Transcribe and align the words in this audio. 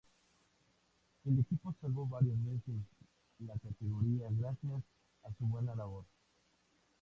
El 1.25 1.37
equipo 1.41 1.75
salvó 1.79 2.07
varias 2.07 2.43
veces 2.43 2.73
la 3.37 3.53
categoría 3.59 4.29
gracias 4.31 4.81
a 5.21 5.31
su 5.37 5.45
buena 5.45 5.75
labor. 5.75 6.05